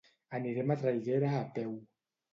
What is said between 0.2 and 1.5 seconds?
Anirem a Traiguera a